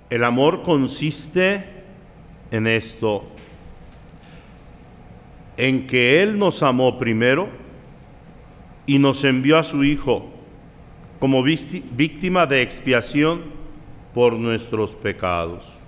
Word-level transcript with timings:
El 0.09 0.23
amor 0.23 0.63
consiste 0.63 1.67
en 2.53 2.69
esto, 2.69 3.25
en 5.57 5.89
que 5.89 6.23
Él 6.23 6.39
nos 6.39 6.63
amó 6.63 6.97
primero 6.97 7.49
y 8.87 9.01
nos 9.01 9.25
envió 9.25 9.59
a 9.59 9.65
su 9.65 9.83
Hijo 9.83 10.31
como 11.19 11.43
víctima 11.43 12.47
de 12.47 12.63
expiación 12.63 13.43
por 14.15 14.35
nuestros 14.35 14.95
pecados. 14.95 15.82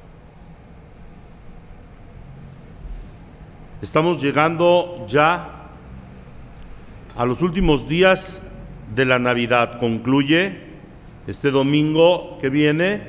Estamos 3.85 4.23
llegando 4.23 5.05
ya 5.07 5.67
a 7.15 7.27
los 7.27 7.43
últimos 7.43 7.87
días 7.87 8.41
de 8.95 9.05
la 9.05 9.19
Navidad. 9.19 9.79
Concluye 9.79 10.57
este 11.27 11.51
domingo 11.51 12.39
que 12.41 12.49
viene 12.49 13.03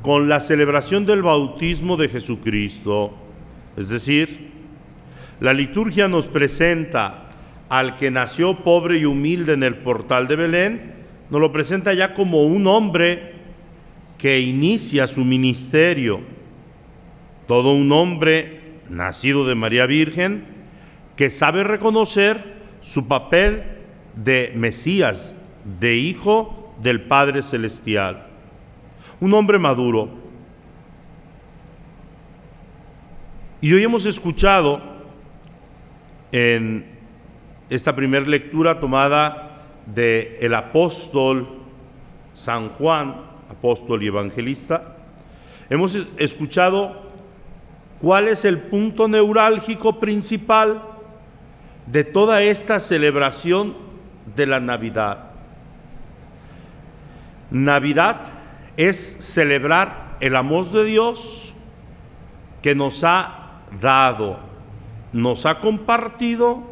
con 0.00 0.26
la 0.26 0.40
celebración 0.40 1.04
del 1.04 1.20
bautismo 1.20 1.98
de 1.98 2.08
Jesucristo. 2.08 3.12
Es 3.76 3.90
decir, 3.90 4.48
la 5.40 5.52
liturgia 5.52 6.08
nos 6.08 6.26
presenta 6.26 7.28
al 7.68 7.96
que 7.96 8.10
nació 8.10 8.64
pobre 8.64 9.00
y 9.00 9.04
humilde 9.04 9.52
en 9.52 9.62
el 9.62 9.76
portal 9.76 10.26
de 10.26 10.36
Belén, 10.36 10.94
nos 11.28 11.38
lo 11.38 11.52
presenta 11.52 11.92
ya 11.92 12.14
como 12.14 12.44
un 12.44 12.66
hombre 12.66 13.34
que 14.16 14.40
inicia 14.40 15.06
su 15.06 15.22
ministerio, 15.22 16.22
todo 17.46 17.74
un 17.74 17.92
hombre 17.92 18.57
nacido 18.90 19.46
de 19.46 19.54
María 19.54 19.86
Virgen, 19.86 20.46
que 21.16 21.30
sabe 21.30 21.64
reconocer 21.64 22.58
su 22.80 23.08
papel 23.08 23.64
de 24.14 24.52
Mesías, 24.56 25.36
de 25.80 25.96
hijo 25.96 26.74
del 26.80 27.02
Padre 27.02 27.42
Celestial. 27.42 28.26
Un 29.20 29.34
hombre 29.34 29.58
maduro. 29.58 30.10
Y 33.60 33.72
hoy 33.72 33.82
hemos 33.82 34.06
escuchado 34.06 34.80
en 36.30 36.86
esta 37.70 37.96
primera 37.96 38.26
lectura 38.26 38.78
tomada 38.78 39.64
de 39.86 40.38
el 40.40 40.54
apóstol 40.54 41.58
San 42.34 42.68
Juan, 42.70 43.16
apóstol 43.50 44.02
y 44.02 44.06
evangelista, 44.06 44.96
hemos 45.68 45.98
escuchado 46.18 47.07
¿Cuál 48.00 48.28
es 48.28 48.44
el 48.44 48.58
punto 48.58 49.08
neurálgico 49.08 49.98
principal 49.98 50.82
de 51.86 52.04
toda 52.04 52.42
esta 52.42 52.78
celebración 52.78 53.76
de 54.36 54.46
la 54.46 54.60
Navidad? 54.60 55.30
Navidad 57.50 58.24
es 58.76 58.96
celebrar 59.20 60.16
el 60.20 60.36
amor 60.36 60.70
de 60.70 60.84
Dios 60.84 61.54
que 62.62 62.74
nos 62.74 63.02
ha 63.02 63.62
dado, 63.80 64.38
nos 65.12 65.46
ha 65.46 65.58
compartido 65.58 66.62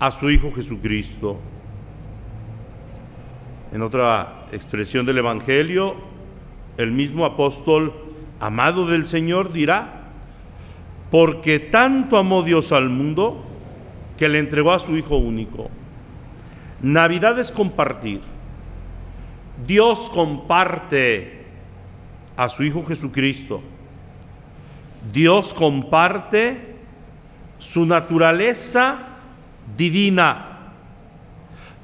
a 0.00 0.10
su 0.10 0.30
Hijo 0.30 0.50
Jesucristo. 0.52 1.38
En 3.72 3.82
otra 3.82 4.46
expresión 4.50 5.04
del 5.04 5.18
Evangelio, 5.18 5.96
el 6.78 6.90
mismo 6.90 7.24
apóstol 7.24 7.92
amado 8.40 8.86
del 8.86 9.06
Señor 9.06 9.52
dirá, 9.52 9.97
porque 11.10 11.58
tanto 11.58 12.16
amó 12.16 12.42
Dios 12.42 12.72
al 12.72 12.88
mundo 12.88 13.44
que 14.16 14.28
le 14.28 14.38
entregó 14.38 14.72
a 14.72 14.78
su 14.78 14.96
Hijo 14.96 15.16
único. 15.16 15.70
Navidad 16.82 17.38
es 17.38 17.50
compartir. 17.50 18.20
Dios 19.66 20.10
comparte 20.10 21.44
a 22.36 22.48
su 22.48 22.62
Hijo 22.62 22.84
Jesucristo. 22.84 23.62
Dios 25.12 25.54
comparte 25.54 26.76
su 27.58 27.86
naturaleza 27.86 28.98
divina 29.76 30.72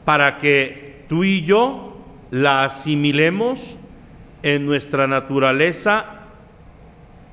para 0.05 0.39
que 0.39 1.05
tú 1.09 1.25
y 1.25 1.43
yo 1.43 1.97
la 2.31 2.65
asimilemos 2.65 3.79
en 4.43 4.67
nuestra 4.67 5.07
naturaleza 5.07 6.05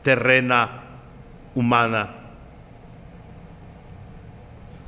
terrena 0.03 0.80
humana. 1.55 2.15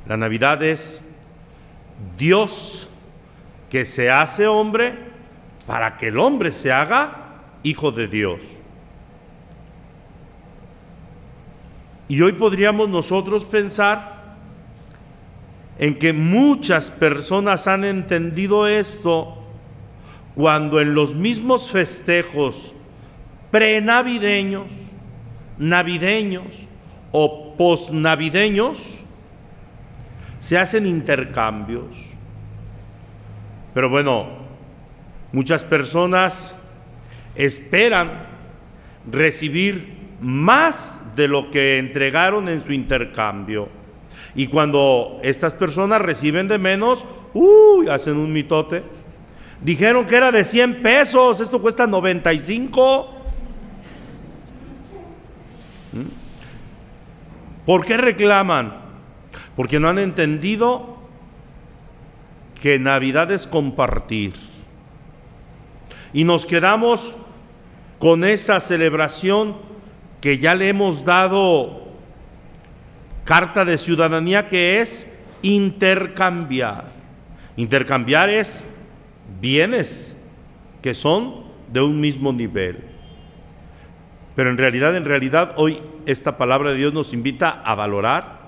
La 0.06 0.16
Navidad 0.16 0.62
es 0.62 1.02
Dios 2.18 2.88
que 3.70 3.84
se 3.84 4.10
hace 4.10 4.46
hombre 4.46 4.94
para 5.66 5.96
que 5.96 6.08
el 6.08 6.18
hombre 6.18 6.52
se 6.52 6.70
haga 6.72 7.24
hijo 7.62 7.90
de 7.90 8.06
Dios. 8.06 8.40
Y 12.06 12.20
hoy 12.20 12.32
podríamos 12.32 12.88
nosotros 12.88 13.44
pensar 13.44 14.36
en 15.78 15.98
que 15.98 16.12
muchas 16.12 16.90
personas 16.90 17.66
han 17.66 17.84
entendido 17.84 18.68
esto 18.68 19.38
cuando 20.34 20.80
en 20.80 20.94
los 20.94 21.14
mismos 21.14 21.70
festejos 21.70 22.74
prenavideños 23.50 24.66
navideños 25.58 26.66
o 27.12 27.54
posnavideños, 27.56 29.04
se 30.38 30.58
hacen 30.58 30.86
intercambios. 30.86 31.94
Pero 33.72 33.88
bueno, 33.88 34.28
muchas 35.32 35.64
personas 35.64 36.54
esperan 37.34 38.26
recibir 39.10 39.94
más 40.20 41.00
de 41.16 41.28
lo 41.28 41.50
que 41.50 41.78
entregaron 41.78 42.48
en 42.48 42.60
su 42.60 42.72
intercambio. 42.72 43.68
Y 44.34 44.48
cuando 44.48 45.18
estas 45.22 45.54
personas 45.54 46.00
reciben 46.00 46.48
de 46.48 46.58
menos, 46.58 47.06
uy, 47.32 47.88
hacen 47.88 48.16
un 48.16 48.32
mitote. 48.32 48.82
Dijeron 49.60 50.06
que 50.06 50.16
era 50.16 50.32
de 50.32 50.44
100 50.44 50.82
pesos, 50.82 51.40
esto 51.40 51.60
cuesta 51.60 51.86
95. 51.86 53.23
¿Por 57.66 57.84
qué 57.84 57.96
reclaman? 57.96 58.74
Porque 59.56 59.80
no 59.80 59.88
han 59.88 59.98
entendido 59.98 60.98
que 62.60 62.78
Navidad 62.78 63.30
es 63.30 63.46
compartir. 63.46 64.34
Y 66.12 66.24
nos 66.24 66.46
quedamos 66.46 67.16
con 67.98 68.24
esa 68.24 68.60
celebración 68.60 69.56
que 70.20 70.38
ya 70.38 70.54
le 70.54 70.68
hemos 70.68 71.04
dado 71.04 71.84
carta 73.24 73.64
de 73.64 73.78
ciudadanía 73.78 74.46
que 74.46 74.80
es 74.80 75.12
intercambiar. 75.42 76.92
Intercambiar 77.56 78.30
es 78.30 78.64
bienes 79.40 80.16
que 80.82 80.94
son 80.94 81.44
de 81.72 81.80
un 81.80 82.00
mismo 82.00 82.32
nivel. 82.32 82.93
Pero 84.34 84.50
en 84.50 84.58
realidad, 84.58 84.96
en 84.96 85.04
realidad, 85.04 85.54
hoy 85.56 85.80
esta 86.06 86.36
palabra 86.36 86.70
de 86.70 86.76
Dios 86.76 86.92
nos 86.92 87.12
invita 87.12 87.62
a 87.64 87.74
valorar 87.74 88.40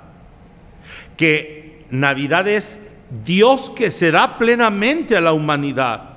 que 1.16 1.84
Navidad 1.90 2.48
es 2.48 2.86
Dios 3.24 3.70
que 3.70 3.90
se 3.90 4.10
da 4.10 4.38
plenamente 4.38 5.16
a 5.16 5.20
la 5.20 5.32
humanidad. 5.32 6.16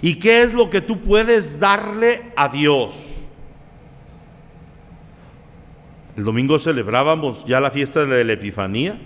¿Y 0.00 0.16
qué 0.16 0.42
es 0.42 0.52
lo 0.52 0.68
que 0.68 0.80
tú 0.80 1.00
puedes 1.00 1.60
darle 1.60 2.32
a 2.34 2.48
Dios? 2.48 3.28
El 6.16 6.24
domingo 6.24 6.58
celebrábamos 6.58 7.44
ya 7.44 7.60
la 7.60 7.70
fiesta 7.70 8.04
de 8.04 8.24
la 8.24 8.32
Epifanía. 8.32 8.98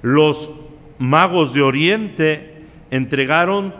Los 0.00 0.50
magos 0.98 1.52
de 1.52 1.62
Oriente 1.62 2.64
entregaron 2.90 3.74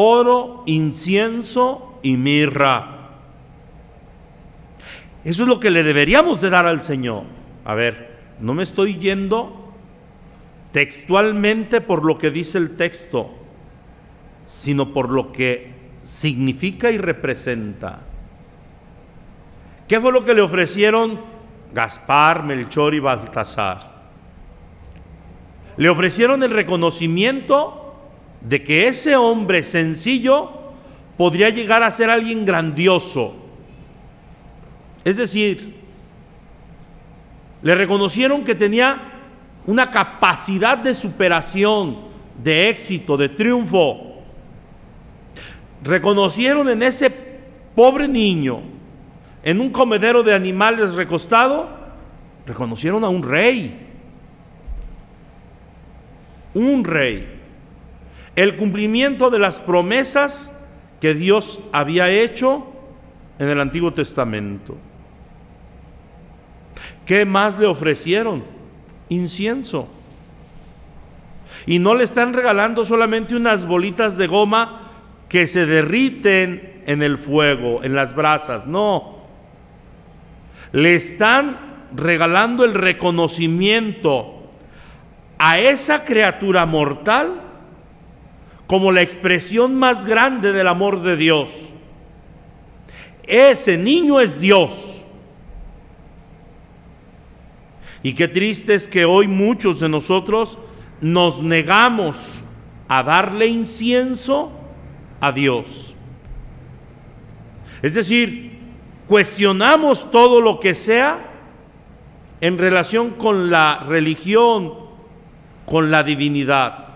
oro, 0.00 0.62
incienso 0.66 1.98
y 2.04 2.16
mirra. 2.16 3.16
Eso 5.24 5.42
es 5.42 5.48
lo 5.48 5.58
que 5.58 5.72
le 5.72 5.82
deberíamos 5.82 6.40
de 6.40 6.50
dar 6.50 6.66
al 6.66 6.82
Señor. 6.82 7.24
A 7.64 7.74
ver, 7.74 8.16
no 8.38 8.54
me 8.54 8.62
estoy 8.62 8.96
yendo 8.96 9.74
textualmente 10.70 11.80
por 11.80 12.04
lo 12.04 12.16
que 12.16 12.30
dice 12.30 12.58
el 12.58 12.76
texto, 12.76 13.30
sino 14.44 14.94
por 14.94 15.10
lo 15.10 15.32
que 15.32 15.72
significa 16.04 16.92
y 16.92 16.98
representa. 16.98 18.02
¿Qué 19.88 20.00
fue 20.00 20.12
lo 20.12 20.24
que 20.24 20.34
le 20.34 20.42
ofrecieron 20.42 21.18
Gaspar, 21.74 22.44
Melchor 22.44 22.94
y 22.94 23.00
Baltasar? 23.00 23.98
Le 25.76 25.88
ofrecieron 25.88 26.44
el 26.44 26.52
reconocimiento 26.52 27.87
de 28.40 28.62
que 28.62 28.88
ese 28.88 29.16
hombre 29.16 29.62
sencillo 29.62 30.50
podría 31.16 31.50
llegar 31.50 31.82
a 31.82 31.90
ser 31.90 32.10
alguien 32.10 32.44
grandioso. 32.44 33.34
Es 35.04 35.16
decir, 35.16 35.74
le 37.62 37.74
reconocieron 37.74 38.44
que 38.44 38.54
tenía 38.54 39.02
una 39.66 39.90
capacidad 39.90 40.78
de 40.78 40.94
superación, 40.94 41.98
de 42.42 42.68
éxito, 42.68 43.16
de 43.16 43.28
triunfo. 43.28 44.22
Reconocieron 45.82 46.68
en 46.68 46.82
ese 46.82 47.10
pobre 47.74 48.08
niño, 48.08 48.60
en 49.42 49.60
un 49.60 49.70
comedero 49.70 50.22
de 50.22 50.34
animales 50.34 50.94
recostado, 50.94 51.68
reconocieron 52.46 53.04
a 53.04 53.08
un 53.08 53.22
rey. 53.22 53.86
Un 56.54 56.84
rey. 56.84 57.37
El 58.38 58.54
cumplimiento 58.54 59.30
de 59.30 59.40
las 59.40 59.58
promesas 59.58 60.52
que 61.00 61.12
Dios 61.12 61.58
había 61.72 62.08
hecho 62.08 62.68
en 63.40 63.48
el 63.48 63.60
Antiguo 63.60 63.92
Testamento. 63.92 64.76
¿Qué 67.04 67.24
más 67.24 67.58
le 67.58 67.66
ofrecieron? 67.66 68.44
Incienso. 69.08 69.88
Y 71.66 71.80
no 71.80 71.96
le 71.96 72.04
están 72.04 72.32
regalando 72.32 72.84
solamente 72.84 73.34
unas 73.34 73.66
bolitas 73.66 74.16
de 74.16 74.28
goma 74.28 74.92
que 75.28 75.48
se 75.48 75.66
derriten 75.66 76.84
en 76.86 77.02
el 77.02 77.18
fuego, 77.18 77.82
en 77.82 77.96
las 77.96 78.14
brasas, 78.14 78.68
no. 78.68 79.18
Le 80.70 80.94
están 80.94 81.88
regalando 81.92 82.64
el 82.64 82.74
reconocimiento 82.74 84.44
a 85.38 85.58
esa 85.58 86.04
criatura 86.04 86.64
mortal 86.66 87.46
como 88.68 88.92
la 88.92 89.00
expresión 89.00 89.74
más 89.74 90.04
grande 90.04 90.52
del 90.52 90.68
amor 90.68 91.02
de 91.02 91.16
Dios. 91.16 91.50
Ese 93.24 93.78
niño 93.78 94.20
es 94.20 94.40
Dios. 94.40 95.02
Y 98.02 98.12
qué 98.12 98.28
triste 98.28 98.74
es 98.74 98.86
que 98.86 99.06
hoy 99.06 99.26
muchos 99.26 99.80
de 99.80 99.88
nosotros 99.88 100.58
nos 101.00 101.42
negamos 101.42 102.42
a 102.88 103.02
darle 103.02 103.46
incienso 103.46 104.52
a 105.20 105.32
Dios. 105.32 105.96
Es 107.80 107.94
decir, 107.94 108.58
cuestionamos 109.06 110.10
todo 110.10 110.42
lo 110.42 110.60
que 110.60 110.74
sea 110.74 111.24
en 112.42 112.58
relación 112.58 113.12
con 113.12 113.50
la 113.50 113.80
religión, 113.80 114.74
con 115.64 115.90
la 115.90 116.02
divinidad. 116.02 116.87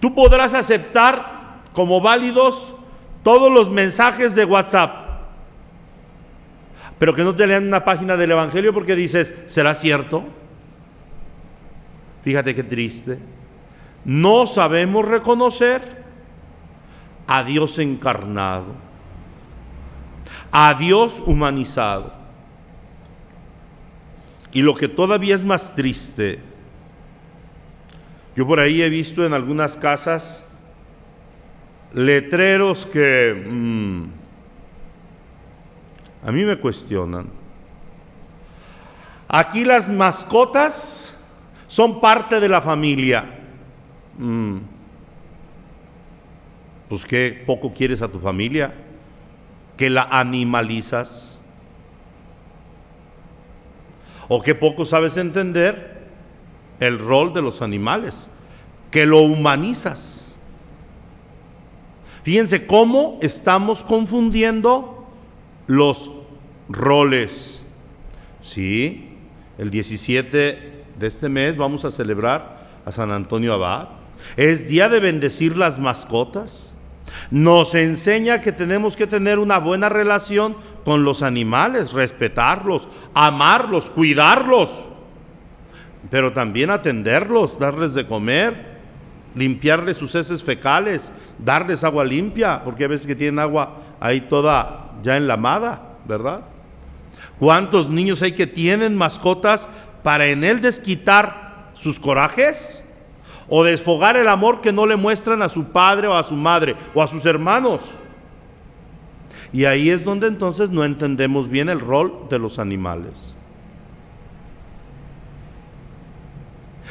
Tú 0.00 0.14
podrás 0.14 0.54
aceptar 0.54 1.60
como 1.72 2.00
válidos 2.00 2.74
todos 3.22 3.52
los 3.52 3.70
mensajes 3.70 4.34
de 4.34 4.44
WhatsApp, 4.44 5.08
pero 6.98 7.14
que 7.14 7.22
no 7.22 7.34
te 7.34 7.46
lean 7.46 7.66
una 7.66 7.84
página 7.84 8.16
del 8.16 8.32
Evangelio 8.32 8.72
porque 8.72 8.96
dices, 8.96 9.34
¿será 9.46 9.74
cierto? 9.74 10.24
Fíjate 12.22 12.54
qué 12.54 12.62
triste. 12.62 13.18
No 14.04 14.46
sabemos 14.46 15.06
reconocer 15.06 16.04
a 17.26 17.44
Dios 17.44 17.78
encarnado, 17.78 18.74
a 20.50 20.74
Dios 20.74 21.22
humanizado. 21.24 22.12
Y 24.52 24.62
lo 24.62 24.74
que 24.74 24.88
todavía 24.88 25.34
es 25.34 25.44
más 25.44 25.74
triste, 25.74 26.40
yo 28.36 28.46
por 28.46 28.60
ahí 28.60 28.82
he 28.82 28.88
visto 28.88 29.24
en 29.26 29.32
algunas 29.32 29.76
casas 29.76 30.46
letreros 31.92 32.86
que 32.86 33.44
mm, 33.48 34.04
a 36.24 36.32
mí 36.32 36.44
me 36.44 36.56
cuestionan. 36.56 37.28
Aquí 39.28 39.64
las 39.64 39.88
mascotas 39.88 41.18
son 41.66 42.00
parte 42.00 42.40
de 42.40 42.48
la 42.48 42.60
familia. 42.60 43.24
Mm. 44.18 44.58
Pues 46.88 47.06
qué 47.06 47.42
poco 47.46 47.72
quieres 47.72 48.02
a 48.02 48.08
tu 48.08 48.18
familia, 48.18 48.74
que 49.76 49.88
la 49.88 50.02
animalizas. 50.02 51.40
O 54.28 54.42
qué 54.42 54.54
poco 54.54 54.84
sabes 54.84 55.16
entender 55.16 55.99
el 56.80 56.98
rol 56.98 57.32
de 57.32 57.42
los 57.42 57.62
animales, 57.62 58.28
que 58.90 59.06
lo 59.06 59.20
humanizas. 59.20 60.36
Fíjense 62.22 62.66
cómo 62.66 63.18
estamos 63.22 63.84
confundiendo 63.84 65.06
los 65.66 66.10
roles. 66.68 67.62
Sí, 68.40 69.16
el 69.58 69.70
17 69.70 70.84
de 70.98 71.06
este 71.06 71.28
mes 71.28 71.56
vamos 71.56 71.84
a 71.84 71.90
celebrar 71.90 72.68
a 72.84 72.92
San 72.92 73.10
Antonio 73.10 73.54
Abad. 73.54 73.88
Es 74.36 74.68
día 74.68 74.88
de 74.88 75.00
bendecir 75.00 75.56
las 75.56 75.78
mascotas. 75.78 76.74
Nos 77.30 77.74
enseña 77.74 78.40
que 78.40 78.52
tenemos 78.52 78.96
que 78.96 79.06
tener 79.06 79.38
una 79.38 79.58
buena 79.58 79.88
relación 79.88 80.56
con 80.84 81.04
los 81.04 81.22
animales, 81.22 81.92
respetarlos, 81.92 82.88
amarlos, 83.14 83.90
cuidarlos, 83.90 84.89
pero 86.10 86.32
también 86.32 86.70
atenderlos, 86.70 87.58
darles 87.58 87.94
de 87.94 88.06
comer, 88.06 88.80
limpiarles 89.34 89.96
sus 89.96 90.14
heces 90.14 90.42
fecales, 90.42 91.12
darles 91.38 91.84
agua 91.84 92.04
limpia, 92.04 92.62
porque 92.64 92.84
a 92.84 92.88
veces 92.88 93.06
que 93.06 93.14
tienen 93.14 93.38
agua 93.38 93.76
ahí 94.00 94.22
toda 94.22 94.92
ya 95.02 95.16
enlamada, 95.16 95.96
¿verdad? 96.06 96.42
¿Cuántos 97.38 97.88
niños 97.88 98.22
hay 98.22 98.32
que 98.32 98.46
tienen 98.46 98.96
mascotas 98.96 99.68
para 100.02 100.26
en 100.26 100.44
él 100.44 100.60
desquitar 100.60 101.70
sus 101.74 101.98
corajes? 101.98 102.84
O 103.48 103.64
desfogar 103.64 104.16
el 104.16 104.28
amor 104.28 104.60
que 104.60 104.72
no 104.72 104.86
le 104.86 104.94
muestran 104.94 105.42
a 105.42 105.48
su 105.48 105.64
padre 105.64 106.06
o 106.06 106.14
a 106.14 106.22
su 106.22 106.36
madre 106.36 106.76
o 106.94 107.02
a 107.02 107.08
sus 107.08 107.26
hermanos. 107.26 107.80
Y 109.52 109.64
ahí 109.64 109.90
es 109.90 110.04
donde 110.04 110.28
entonces 110.28 110.70
no 110.70 110.84
entendemos 110.84 111.48
bien 111.48 111.68
el 111.68 111.80
rol 111.80 112.26
de 112.30 112.38
los 112.38 112.60
animales. 112.60 113.36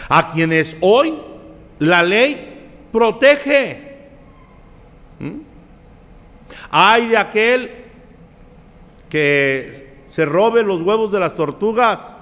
A 0.09 0.27
quienes 0.27 0.75
hoy 0.81 1.13
la 1.79 2.03
ley 2.03 2.87
protege. 2.91 3.97
¿Mm? 5.19 5.41
Hay 6.71 7.07
de 7.07 7.17
aquel 7.17 7.71
que 9.09 10.03
se 10.09 10.25
robe 10.25 10.63
los 10.63 10.81
huevos 10.81 11.11
de 11.11 11.19
las 11.19 11.35
tortugas. 11.35 12.15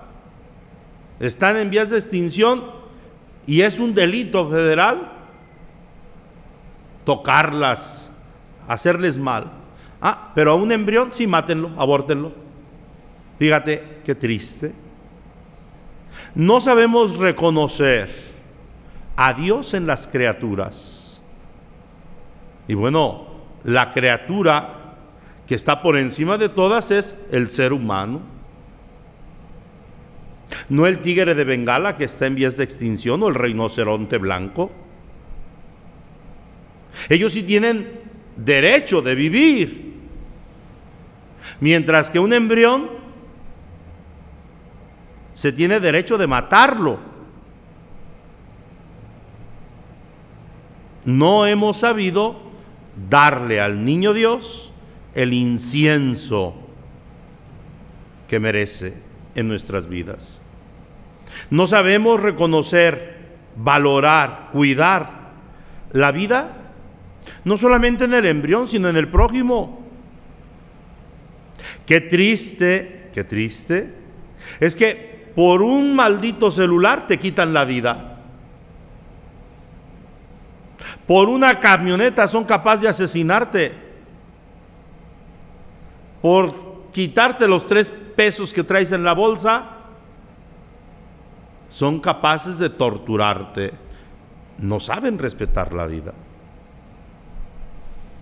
Están 1.20 1.58
en 1.58 1.70
vías 1.70 1.89
de 1.89 1.98
extinción 1.98 2.63
y 3.46 3.62
es 3.62 3.79
un 3.79 3.94
delito 3.94 4.50
federal 4.50 5.13
tocarlas, 7.08 8.12
hacerles 8.67 9.17
mal. 9.17 9.50
Ah, 10.01 10.34
pero 10.36 10.51
a 10.51 10.56
un 10.56 10.74
embrión 10.74 11.13
sí 11.13 11.25
mátenlo, 11.25 11.72
abórtenlo. 11.77 12.34
Fíjate 13.39 14.01
qué 14.03 14.13
triste. 14.13 14.74
No 16.38 16.62
sabemos 16.62 17.17
reconocer 17.17 18.10
a 19.15 19.34
Dios 19.34 19.74
en 19.74 19.88
las 19.88 20.08
criaturas. 20.08 21.20
Y 22.67 22.75
bueno, 22.75 23.25
la 23.63 23.91
criatura 23.91 24.94
que 25.48 25.56
está 25.56 25.82
por 25.82 25.98
encima 25.98 26.38
de 26.38 26.50
todas 26.50 26.91
es 26.91 27.15
el 27.32 27.50
ser 27.50 27.74
humano. 27.74 28.22
No 30.70 30.86
el 30.86 31.00
tigre 31.00 31.34
de 31.34 31.44
Bengala 31.44 31.96
que 31.96 32.03
está 32.03 32.27
en 32.27 32.36
vías 32.36 32.56
de 32.56 32.65
extinción 32.65 33.24
o 33.24 33.29
el 33.29 33.34
rinoceronte 33.34 34.20
blanco. 34.20 34.70
Ellos 37.10 37.34
sí 37.34 37.41
tienen 37.41 38.00
derecho 38.36 39.01
de 39.01 39.15
vivir. 39.15 39.94
Mientras 41.62 42.12
que 42.12 42.20
un 42.20 42.32
embrión 42.32 43.07
se 45.38 45.51
tiene 45.51 45.79
derecho 45.79 46.17
de 46.17 46.25
matarlo. 46.25 46.98
no 51.08 51.46
hemos 51.46 51.77
sabido 51.77 52.36
darle 53.10 53.62
al 53.62 53.86
niño 53.86 54.12
Dios 54.12 54.74
el 55.15 55.34
incienso 55.34 56.53
que 58.27 58.41
merece 58.41 58.94
en 59.34 59.48
nuestras 59.48 59.88
vidas. 59.88 60.41
No 61.50 61.65
sabemos 61.65 62.22
reconocer, 62.22 63.38
valorar, 63.56 64.50
cuidar 64.51 65.32
la 65.94 66.12
vida, 66.12 66.74
no 67.46 67.58
solamente 67.58 68.03
en 68.03 68.13
el 68.13 68.25
embrión, 68.25 68.67
sino 68.67 68.89
en 68.89 68.98
el 68.98 69.08
prójimo. 69.08 69.86
Qué 71.86 72.01
triste, 72.01 73.12
qué 73.13 73.24
triste, 73.24 73.94
es 74.60 74.75
que 74.75 75.17
por 75.38 75.62
un 75.62 75.94
maldito 75.94 76.50
celular 76.50 77.06
te 77.06 77.20
quitan 77.20 77.53
la 77.53 77.63
vida. 77.63 78.17
Por 81.06 81.29
una 81.29 81.60
camioneta 81.60 82.27
son 82.27 82.44
capaces 82.44 82.82
de 82.82 82.89
asesinarte. 82.89 83.86
por 86.24 86.89
quitarte 86.91 87.48
los 87.48 87.67
tres 87.67 87.94
pesos 88.15 88.51
que 88.51 88.63
traes 88.63 88.91
en 88.91 89.03
la 89.03 89.13
bolsa, 89.13 89.67
son 91.70 92.00
capaces 92.00 92.58
de 92.58 92.72
torturarte. 92.72 93.74
No 94.58 94.79
saben 94.79 95.20
respetar 95.20 95.72
la 95.72 95.86
vida. 95.86 96.15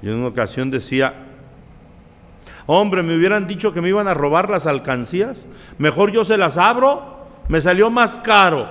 Y 0.01 0.09
en 0.09 0.17
una 0.17 0.27
ocasión 0.27 0.69
decía, 0.69 1.13
hombre, 2.65 3.03
me 3.03 3.15
hubieran 3.15 3.47
dicho 3.47 3.73
que 3.73 3.81
me 3.81 3.89
iban 3.89 4.07
a 4.07 4.13
robar 4.13 4.49
las 4.49 4.67
alcancías, 4.67 5.47
mejor 5.77 6.11
yo 6.11 6.25
se 6.25 6.37
las 6.37 6.57
abro, 6.57 7.25
me 7.47 7.61
salió 7.61 7.91
más 7.91 8.19
caro 8.19 8.67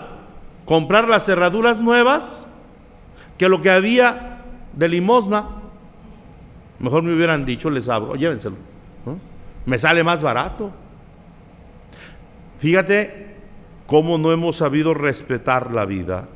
comprar 0.64 1.08
las 1.08 1.26
cerraduras 1.26 1.80
nuevas 1.80 2.46
que 3.38 3.48
lo 3.48 3.60
que 3.60 3.70
había 3.70 4.42
de 4.72 4.88
limosna. 4.88 5.46
Mejor 6.78 7.02
me 7.02 7.14
hubieran 7.14 7.44
dicho, 7.44 7.70
les 7.70 7.88
abro, 7.88 8.16
llévenselo. 8.16 8.56
Me 9.66 9.78
sale 9.78 10.04
más 10.04 10.22
barato. 10.22 10.70
Fíjate 12.58 13.36
cómo 13.86 14.18
no 14.18 14.32
hemos 14.32 14.56
sabido 14.56 14.94
respetar 14.94 15.70
la 15.70 15.84
vida. 15.86 16.28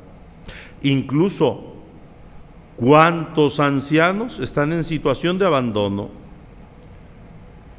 Incluso 0.81 1.75
cuántos 2.77 3.59
ancianos 3.59 4.39
están 4.39 4.71
en 4.71 4.83
situación 4.83 5.37
de 5.37 5.45
abandono 5.45 6.18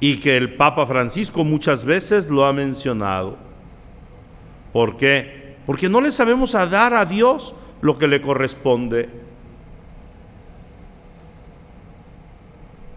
y 0.01 0.17
que 0.17 0.39
el 0.39 0.55
Papa 0.55 0.87
Francisco 0.87 1.45
muchas 1.45 1.85
veces 1.85 2.31
lo 2.31 2.47
ha 2.47 2.53
mencionado. 2.55 3.37
¿Por 4.73 4.97
qué? 4.97 5.57
Porque 5.67 5.91
no 5.91 6.01
le 6.01 6.11
sabemos 6.11 6.55
a 6.55 6.67
dar 6.67 6.95
a 6.95 7.05
Dios 7.05 7.55
lo 7.83 7.99
que 7.99 8.09
le 8.09 8.23
corresponde. 8.23 9.11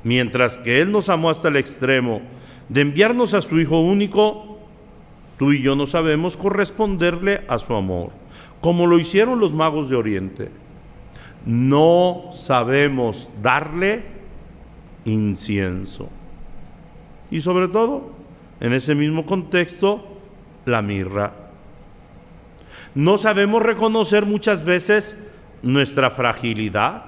Mientras 0.04 0.58
que 0.58 0.82
Él 0.82 0.92
nos 0.92 1.10
amó 1.10 1.30
hasta 1.30 1.50
el 1.50 1.58
extremo 1.58 2.22
de 2.70 2.82
enviarnos 2.82 3.34
a 3.34 3.42
su 3.42 3.60
Hijo 3.60 3.80
único, 3.80 4.60
tú 5.38 5.52
y 5.52 5.62
yo 5.62 5.76
no 5.76 5.86
sabemos 5.86 6.38
corresponderle 6.38 7.44
a 7.48 7.60
su 7.60 7.74
amor, 7.74 8.12
como 8.62 8.88
lo 8.88 8.98
hicieron 8.98 9.40
los 9.40 9.54
magos 9.54 9.90
de 9.90 9.98
Oriente. 9.98 10.52
No 11.46 12.30
sabemos 12.32 13.30
darle 13.42 14.04
incienso. 15.04 16.10
Y 17.34 17.42
sobre 17.42 17.68
todo, 17.68 18.12
en 18.60 18.74
ese 18.74 18.94
mismo 18.94 19.26
contexto, 19.26 20.06
la 20.68 20.84
mirra. 20.84 21.34
No 22.94 23.18
sabemos 23.18 23.64
reconocer 23.64 24.28
muchas 24.28 24.64
veces 24.64 25.20
nuestra 25.64 26.12
fragilidad. 26.12 27.06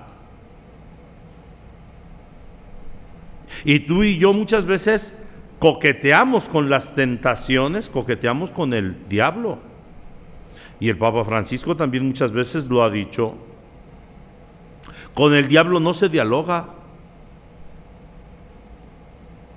Y 3.65 3.81
tú 3.81 4.01
y 4.01 4.17
yo 4.17 4.33
muchas 4.33 4.65
veces 4.65 5.15
coqueteamos 5.59 6.49
con 6.49 6.71
las 6.71 6.95
tentaciones, 6.95 7.87
coqueteamos 7.87 8.49
con 8.49 8.73
el 8.73 9.07
diablo. 9.07 9.59
Y 10.79 10.89
el 10.89 10.97
Papa 10.97 11.23
Francisco 11.23 11.77
también 11.77 12.03
muchas 12.03 12.31
veces 12.31 12.67
lo 12.67 12.81
ha 12.81 12.89
dicho. 12.89 13.35
Con 15.13 15.35
el 15.35 15.47
diablo 15.47 15.79
no 15.79 15.93
se 15.93 16.09
dialoga. 16.09 16.74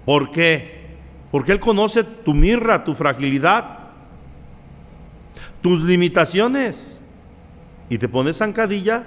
¿Por 0.08 0.30
qué? 0.30 0.86
Porque 1.30 1.52
Él 1.52 1.60
conoce 1.60 2.02
tu 2.02 2.32
mirra, 2.32 2.82
tu 2.82 2.94
fragilidad, 2.94 3.90
tus 5.60 5.82
limitaciones. 5.82 6.98
Y 7.90 7.98
te 7.98 8.08
pone 8.08 8.32
zancadilla, 8.32 9.04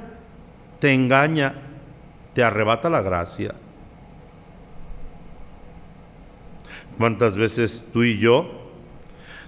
te 0.78 0.94
engaña, 0.94 1.56
te 2.36 2.44
arrebata 2.44 2.88
la 2.88 3.02
gracia. 3.02 3.56
¿Cuántas 7.00 7.36
veces 7.36 7.88
tú 7.92 8.04
y 8.04 8.20
yo 8.20 8.70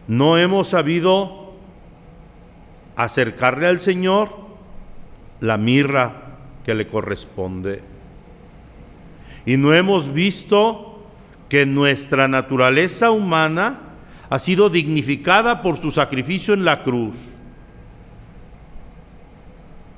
no 0.07 0.39
hemos 0.39 0.69
sabido 0.69 1.53
acercarle 2.95 3.67
al 3.67 3.79
Señor 3.79 4.35
la 5.39 5.57
mirra 5.57 6.39
que 6.65 6.73
le 6.73 6.87
corresponde? 6.87 7.83
Y 9.45 9.57
no 9.57 9.71
hemos 9.71 10.11
visto 10.11 10.92
que 11.49 11.65
nuestra 11.65 12.27
naturaleza 12.27 13.11
humana 13.11 13.79
ha 14.29 14.39
sido 14.39 14.69
dignificada 14.69 15.61
por 15.61 15.77
su 15.77 15.91
sacrificio 15.91 16.53
en 16.53 16.65
la 16.65 16.83
cruz. 16.83 17.15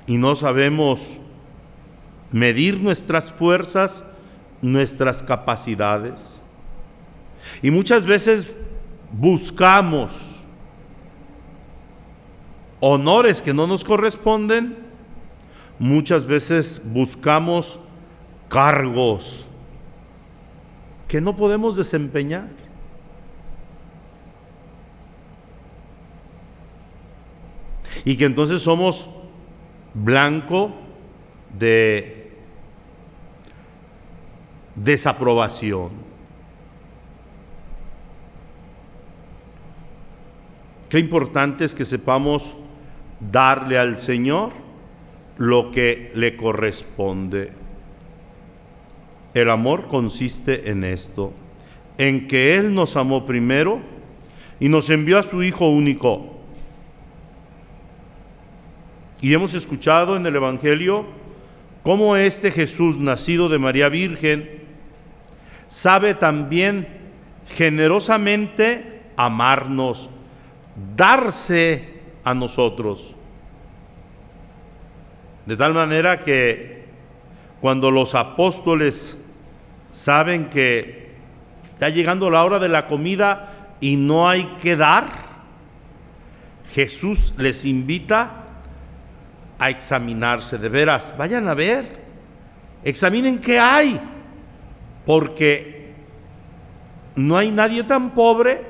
Y 0.06 0.18
no 0.18 0.34
sabemos 0.34 1.20
medir 2.30 2.80
nuestras 2.80 3.32
fuerzas, 3.32 4.04
nuestras 4.60 5.22
capacidades. 5.22 6.42
Y 7.62 7.70
muchas 7.70 8.04
veces 8.04 8.54
buscamos 9.12 10.42
honores 12.80 13.40
que 13.40 13.54
no 13.54 13.66
nos 13.66 13.84
corresponden, 13.84 14.76
muchas 15.78 16.26
veces 16.26 16.82
buscamos 16.84 17.80
cargos 18.48 19.48
que 21.08 21.20
no 21.20 21.36
podemos 21.36 21.76
desempeñar. 21.76 22.48
Y 28.04 28.16
que 28.16 28.24
entonces 28.24 28.62
somos 28.62 29.08
blanco 29.94 30.72
de 31.58 32.32
desaprobación. 34.74 35.90
Qué 40.88 40.98
importante 41.00 41.64
es 41.64 41.74
que 41.74 41.84
sepamos 41.84 42.56
darle 43.20 43.78
al 43.78 43.98
Señor 43.98 44.52
lo 45.36 45.72
que 45.72 46.12
le 46.14 46.36
corresponde. 46.36 47.65
El 49.36 49.50
amor 49.50 49.86
consiste 49.86 50.70
en 50.70 50.82
esto, 50.82 51.30
en 51.98 52.26
que 52.26 52.56
Él 52.56 52.72
nos 52.72 52.96
amó 52.96 53.26
primero 53.26 53.82
y 54.58 54.70
nos 54.70 54.88
envió 54.88 55.18
a 55.18 55.22
su 55.22 55.42
Hijo 55.42 55.68
único. 55.68 56.38
Y 59.20 59.34
hemos 59.34 59.52
escuchado 59.52 60.16
en 60.16 60.24
el 60.24 60.36
Evangelio 60.36 61.04
cómo 61.82 62.16
este 62.16 62.50
Jesús, 62.50 62.98
nacido 62.98 63.50
de 63.50 63.58
María 63.58 63.90
Virgen, 63.90 64.62
sabe 65.68 66.14
también 66.14 66.88
generosamente 67.46 69.02
amarnos 69.18 70.08
darse 70.96 71.90
a 72.24 72.32
nosotros. 72.32 73.14
De 75.44 75.58
tal 75.58 75.74
manera 75.74 76.20
que 76.20 76.86
cuando 77.60 77.90
los 77.90 78.14
apóstoles 78.14 79.24
saben 79.96 80.50
que 80.50 81.08
está 81.68 81.88
llegando 81.88 82.28
la 82.28 82.44
hora 82.44 82.58
de 82.58 82.68
la 82.68 82.86
comida 82.86 83.76
y 83.80 83.96
no 83.96 84.28
hay 84.28 84.44
que 84.60 84.76
dar, 84.76 85.06
Jesús 86.74 87.32
les 87.38 87.64
invita 87.64 88.44
a 89.58 89.70
examinarse 89.70 90.58
de 90.58 90.68
veras. 90.68 91.14
Vayan 91.16 91.48
a 91.48 91.54
ver, 91.54 91.98
examinen 92.84 93.38
qué 93.38 93.58
hay, 93.58 93.98
porque 95.06 95.94
no 97.14 97.38
hay 97.38 97.50
nadie 97.50 97.82
tan 97.82 98.12
pobre 98.12 98.64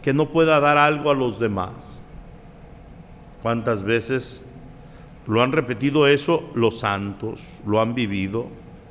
que 0.00 0.14
no 0.14 0.28
pueda 0.28 0.60
dar 0.60 0.78
algo 0.78 1.10
a 1.10 1.14
los 1.14 1.40
demás. 1.40 2.00
¿Cuántas 3.42 3.82
veces 3.82 4.44
lo 5.26 5.42
han 5.42 5.50
repetido 5.50 6.06
eso 6.06 6.48
los 6.54 6.78
santos, 6.78 7.40
lo 7.66 7.80
han 7.80 7.96
vivido, 7.96 8.46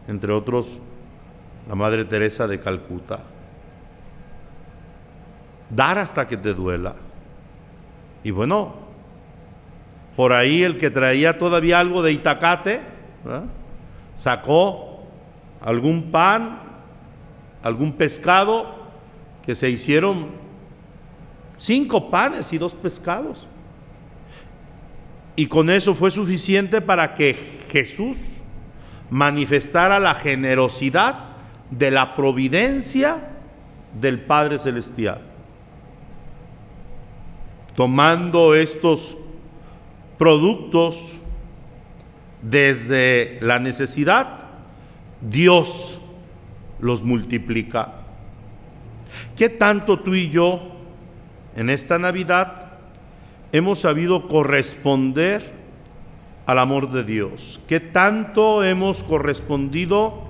entre 0.10 0.34
otros 0.34 0.82
la 1.68 1.76
Madre 1.76 2.06
Teresa 2.06 2.48
de 2.48 2.60
Calcuta? 2.60 3.20
Dar 5.70 6.00
hasta 6.00 6.28
que 6.28 6.38
te 6.38 6.54
duela. 6.54 6.96
Y 8.24 8.32
bueno, 8.32 8.76
por 10.16 10.34
ahí 10.34 10.64
el 10.64 10.78
que 10.78 10.90
traía 10.90 11.38
todavía 11.38 11.80
algo 11.80 12.02
de 12.02 12.14
Itacate, 12.14 12.82
sacó 14.16 15.04
algún 15.62 16.12
pan, 16.12 16.60
algún 17.62 17.94
pescado 17.94 18.76
que 19.46 19.56
se 19.56 19.70
hicieron 19.70 20.30
cinco 21.58 22.10
panes 22.10 22.52
y 22.54 22.58
dos 22.58 22.74
pescados. 22.74 23.48
Y 25.36 25.48
con 25.48 25.70
eso 25.70 25.94
fue 25.94 26.10
suficiente 26.10 26.82
para 26.82 27.14
que 27.14 27.36
Jesús 27.70 28.18
manifestara 29.10 30.00
la 30.00 30.16
generosidad 30.16 31.27
de 31.72 31.92
la 31.92 32.16
providencia 32.16 33.30
del 34.00 34.22
Padre 34.22 34.60
Celestial. 34.60 35.22
Tomando 37.76 38.56
estos 38.56 39.18
productos 40.18 41.20
desde 42.42 43.40
la 43.42 43.60
necesidad, 43.60 44.46
Dios 45.22 46.02
los 46.80 47.04
multiplica. 47.04 47.94
¿Qué 49.36 49.50
tanto 49.50 50.00
tú 50.00 50.14
y 50.14 50.30
yo 50.30 50.62
en 51.56 51.70
esta 51.70 51.98
Navidad 51.98 52.72
hemos 53.52 53.80
sabido 53.80 54.28
corresponder 54.28 55.54
al 56.46 56.60
amor 56.60 56.92
de 56.92 57.04
Dios? 57.04 57.60
¿Qué 57.68 57.80
tanto 57.80 58.64
hemos 58.64 59.04
correspondido 59.04 60.27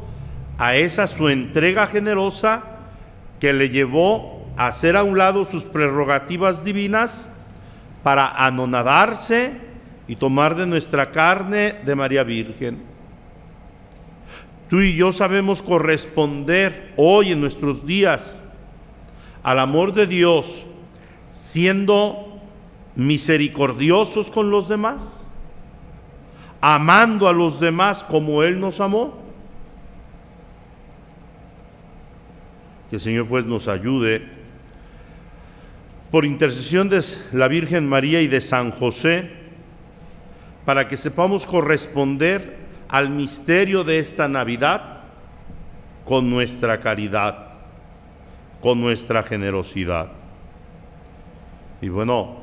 a 0.58 0.76
esa 0.76 1.08
su 1.08 1.30
entrega 1.30 1.88
generosa 1.88 2.64
que 3.40 3.54
le 3.54 3.70
llevó 3.70 4.46
a 4.58 4.68
hacer 4.68 4.98
a 4.98 5.04
un 5.04 5.18
lado 5.18 5.46
sus 5.46 5.66
prerrogativas 5.66 6.64
divinas 6.64 7.30
para 8.04 8.28
anonadarse 8.46 9.54
y 10.08 10.16
tomar 10.16 10.56
de 10.56 10.66
nuestra 10.66 11.12
carne 11.12 11.76
de 11.86 11.96
María 11.96 12.24
Virgen? 12.24 12.82
Tú 14.70 14.82
y 14.82 14.96
yo 14.96 15.12
sabemos 15.12 15.64
corresponder 15.64 16.94
hoy 16.98 17.32
en 17.32 17.40
nuestros 17.40 17.86
días 17.86 18.44
al 19.44 19.60
amor 19.60 19.94
de 19.94 20.08
Dios 20.08 20.66
siendo 21.32 22.42
misericordiosos 22.96 24.30
con 24.30 24.50
los 24.50 24.68
demás, 24.68 25.30
amando 26.60 27.28
a 27.28 27.34
los 27.34 27.60
demás 27.60 28.04
como 28.04 28.44
Él 28.44 28.60
nos 28.60 28.82
amó. 28.82 29.26
Que 32.89 32.98
el 32.98 33.01
Señor 33.01 33.27
pues 33.27 33.46
nos 33.46 33.67
ayude 33.67 34.25
por 36.12 36.25
intercesión 36.25 36.89
de 36.89 37.03
la 37.34 37.48
Virgen 37.48 37.88
María 37.88 38.22
y 38.22 38.27
de 38.27 38.39
San 38.39 38.72
José, 38.72 39.29
para 40.65 40.88
que 40.88 40.98
sepamos 40.98 41.46
corresponder 41.46 42.56
al 42.88 43.10
misterio 43.10 43.84
de 43.84 44.00
esta 44.00 44.27
Navidad 44.27 45.01
con 46.06 46.29
nuestra 46.29 46.79
caridad, 46.79 47.50
con 48.62 48.79
nuestra 48.79 49.24
generosidad. 49.24 50.12
Y 51.82 51.89
bueno, 51.89 52.38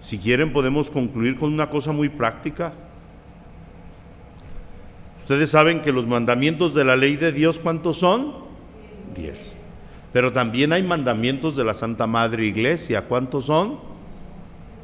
si 0.00 0.18
quieren 0.18 0.52
podemos 0.52 0.90
concluir 0.90 1.38
con 1.38 1.52
una 1.52 1.70
cosa 1.70 1.92
muy 1.92 2.08
práctica. 2.08 2.72
Ustedes 5.32 5.50
saben 5.50 5.80
que 5.80 5.92
los 5.92 6.06
mandamientos 6.06 6.74
de 6.74 6.84
la 6.84 6.94
ley 6.94 7.16
de 7.16 7.32
Dios, 7.32 7.58
¿cuántos 7.58 7.96
son? 7.96 8.34
Diez. 9.16 9.54
Pero 10.12 10.30
también 10.30 10.74
hay 10.74 10.82
mandamientos 10.82 11.56
de 11.56 11.64
la 11.64 11.72
Santa 11.72 12.06
Madre 12.06 12.44
Iglesia, 12.44 13.06
¿cuántos 13.08 13.46
son? 13.46 13.78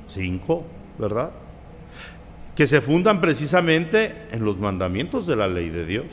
Cinco, 0.09 0.64
¿verdad? 0.99 1.33
que 2.57 2.67
se 2.67 2.81
fundan 2.81 3.21
precisamente 3.21 4.26
en 4.33 4.43
los 4.43 4.57
mandamientos 4.57 5.26
de 5.26 5.37
la 5.37 5.49
ley 5.49 5.69
de 5.69 5.85
Dios. 5.85 6.07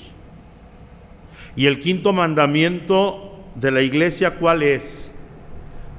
Y 1.55 1.67
el 1.67 1.79
quinto 1.79 2.11
mandamiento 2.11 3.39
de 3.55 3.71
la 3.71 3.81
iglesia, 3.81 4.35
¿cuál 4.35 4.63
es? 4.63 5.13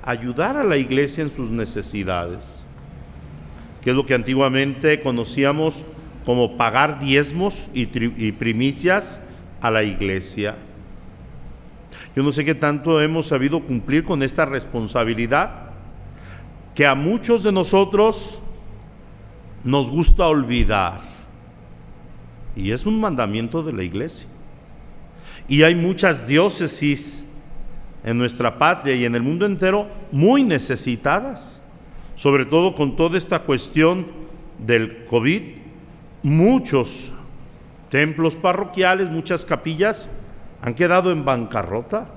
Ayudar 0.04 0.58
a 0.58 0.62
la 0.62 0.76
iglesia 0.76 1.22
en 1.22 1.30
sus 1.30 1.50
necesidades, 1.50 2.68
que 3.80 3.90
es 3.90 3.96
lo 3.96 4.04
que 4.04 4.12
antiguamente 4.12 5.00
conocíamos 5.00 5.86
como 6.26 6.56
pagar 6.56 6.98
diezmos 6.98 7.68
y, 7.72 7.86
primicias 8.32 9.20
a 9.60 9.70
la 9.70 9.84
iglesia. 9.84 10.56
Yo 12.16 12.24
no 12.24 12.32
sé 12.32 12.44
qué 12.44 12.56
tanto 12.56 13.00
hemos 13.00 13.28
sabido 13.28 13.60
cumplir 13.60 14.02
con 14.02 14.24
esta 14.24 14.44
responsabilidad, 14.44 15.70
que 16.74 16.84
a 16.84 16.96
muchos 16.96 17.44
de 17.44 17.52
nosotros 17.52 18.40
nos 19.62 19.88
gusta 19.88 20.26
olvidar. 20.26 21.00
Y 22.56 22.72
es 22.72 22.86
un 22.86 22.98
mandamiento 23.00 23.62
de 23.62 23.72
la 23.72 23.84
iglesia. 23.84 24.28
Y 25.46 25.62
hay 25.62 25.76
muchas 25.76 26.26
diócesis 26.26 27.24
en 28.02 28.18
nuestra 28.18 28.58
patria 28.58 28.96
y 28.96 29.04
en 29.04 29.14
el 29.14 29.22
mundo 29.22 29.46
entero 29.46 29.86
muy 30.10 30.42
necesitadas, 30.42 31.62
sobre 32.16 32.46
todo 32.46 32.74
con 32.74 32.96
toda 32.96 33.16
esta 33.16 33.38
cuestión 33.38 34.06
del 34.58 35.06
COVID. 35.06 35.65
Muchos 36.26 37.12
templos 37.88 38.34
parroquiales, 38.34 39.10
muchas 39.10 39.44
capillas 39.44 40.10
han 40.60 40.74
quedado 40.74 41.12
en 41.12 41.24
bancarrota 41.24 42.08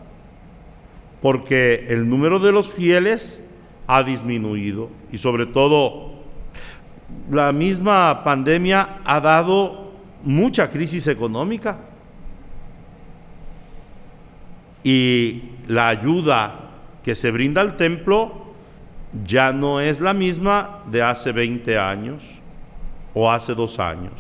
porque 1.21 1.85
el 1.89 2.09
número 2.09 2.39
de 2.39 2.51
los 2.51 2.71
fieles 2.71 3.45
ha 3.85 4.01
disminuido 4.01 4.89
y 5.11 5.19
sobre 5.19 5.45
todo 5.45 6.23
la 7.29 7.51
misma 7.51 8.23
pandemia 8.23 8.97
ha 9.05 9.21
dado 9.21 9.91
mucha 10.23 10.71
crisis 10.71 11.05
económica 11.05 11.77
y 14.83 15.51
la 15.67 15.89
ayuda 15.89 16.71
que 17.03 17.13
se 17.13 17.29
brinda 17.29 17.61
al 17.61 17.77
templo 17.77 18.55
ya 19.23 19.53
no 19.53 19.79
es 19.79 20.01
la 20.01 20.15
misma 20.15 20.79
de 20.89 21.03
hace 21.03 21.31
20 21.31 21.77
años 21.77 22.39
o 23.19 23.29
hace 23.29 23.53
dos 23.53 23.79
años. 23.79 24.13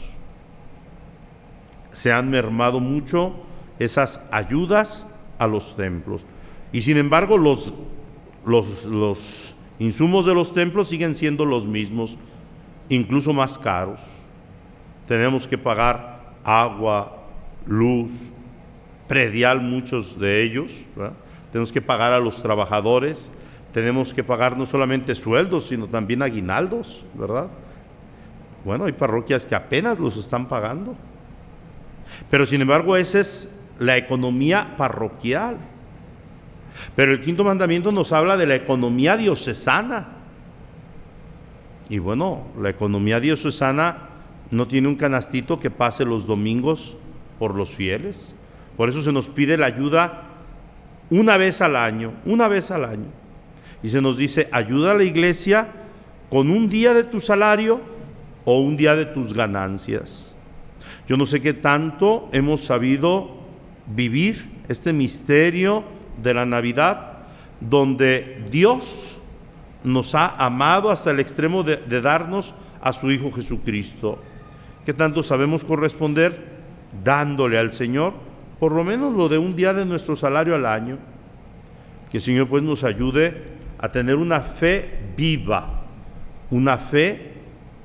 Se 1.93 2.11
han 2.11 2.29
mermado 2.29 2.81
mucho 2.81 3.33
esas 3.79 4.21
ayudas 4.29 5.07
a 5.37 5.47
los 5.47 5.77
templos. 5.77 6.25
Y 6.73 6.81
sin 6.81 6.97
embargo 6.97 7.37
los, 7.37 7.73
los, 8.45 8.83
los 8.83 9.55
insumos 9.79 10.25
de 10.25 10.33
los 10.33 10.53
templos 10.53 10.89
siguen 10.89 11.15
siendo 11.15 11.45
los 11.45 11.65
mismos 11.65 12.17
incluso 12.89 13.31
más 13.31 13.57
caros. 13.57 14.01
Tenemos 15.07 15.47
que 15.47 15.57
pagar 15.57 16.33
agua, 16.43 17.23
luz, 17.65 18.31
predial 19.07 19.61
muchos 19.61 20.19
de 20.19 20.43
ellos. 20.43 20.83
Tenemos 21.53 21.71
que 21.71 21.81
pagar 21.81 22.11
a 22.11 22.19
los 22.19 22.43
trabajadores. 22.43 23.31
Tenemos 23.71 24.13
que 24.13 24.25
pagar 24.25 24.57
no 24.57 24.65
solamente 24.65 25.15
sueldos, 25.15 25.67
sino 25.67 25.87
también 25.87 26.21
aguinaldos, 26.21 27.05
¿verdad? 27.13 27.47
Bueno, 28.65 28.85
hay 28.85 28.91
parroquias 28.91 29.45
que 29.45 29.55
apenas 29.55 29.99
los 29.99 30.17
están 30.17 30.47
pagando. 30.47 30.95
Pero 32.29 32.45
sin 32.45 32.61
embargo, 32.61 32.95
esa 32.97 33.19
es 33.19 33.55
la 33.79 33.97
economía 33.97 34.75
parroquial. 34.77 35.57
Pero 36.95 37.11
el 37.11 37.21
quinto 37.21 37.43
mandamiento 37.43 37.91
nos 37.91 38.11
habla 38.11 38.37
de 38.37 38.47
la 38.47 38.55
economía 38.55 39.17
diocesana. 39.17 40.07
Y 41.89 41.99
bueno, 41.99 42.47
la 42.59 42.69
economía 42.69 43.19
diocesana 43.19 44.09
no 44.51 44.67
tiene 44.67 44.87
un 44.87 44.95
canastito 44.95 45.59
que 45.59 45.71
pase 45.71 46.05
los 46.05 46.27
domingos 46.27 46.97
por 47.37 47.55
los 47.55 47.73
fieles. 47.73 48.35
Por 48.77 48.89
eso 48.89 49.01
se 49.01 49.11
nos 49.11 49.29
pide 49.29 49.57
la 49.57 49.67
ayuda 49.67 50.23
una 51.09 51.37
vez 51.37 51.61
al 51.61 51.75
año, 51.75 52.13
una 52.25 52.47
vez 52.47 52.71
al 52.71 52.85
año. 52.85 53.07
Y 53.81 53.89
se 53.89 54.01
nos 54.01 54.17
dice, 54.17 54.49
ayuda 54.51 54.91
a 54.91 54.95
la 54.95 55.03
iglesia 55.03 55.69
con 56.29 56.49
un 56.49 56.69
día 56.69 56.93
de 56.93 57.03
tu 57.03 57.19
salario 57.19 57.81
o 58.45 58.59
un 58.59 58.77
día 58.77 58.95
de 58.95 59.05
tus 59.05 59.33
ganancias. 59.33 60.33
Yo 61.07 61.17
no 61.17 61.25
sé 61.25 61.41
qué 61.41 61.53
tanto 61.53 62.29
hemos 62.31 62.61
sabido 62.61 63.37
vivir 63.87 64.49
este 64.67 64.93
misterio 64.93 65.83
de 66.21 66.33
la 66.33 66.45
Navidad, 66.45 67.17
donde 67.59 68.45
Dios 68.51 69.17
nos 69.83 70.13
ha 70.15 70.27
amado 70.43 70.91
hasta 70.91 71.11
el 71.11 71.19
extremo 71.19 71.63
de, 71.63 71.77
darnos 72.01 72.53
a 72.81 72.93
su 72.93 73.11
Hijo 73.11 73.31
Jesucristo. 73.31 74.19
¿Qué 74.85 74.93
tanto 74.93 75.23
sabemos 75.23 75.63
corresponder? 75.63 76.59
Dándole 77.03 77.57
al 77.57 77.73
Señor 77.73 78.29
por 78.59 78.73
lo 78.73 78.83
menos 78.83 79.13
lo 79.13 79.29
de 79.29 79.37
un 79.37 79.55
día 79.55 79.73
de 79.73 79.85
nuestro 79.85 80.15
salario 80.15 80.53
al 80.53 80.65
año. 80.65 80.97
Que 82.11 82.17
el 82.17 82.23
Señor 82.23 82.47
pues 82.47 82.61
nos 82.61 82.83
ayude 82.83 83.43
a 83.79 83.89
tener 83.91 84.15
una 84.15 84.41
fe 84.41 84.99
viva, 85.15 85.83
una 86.51 86.77
fe 86.77 87.28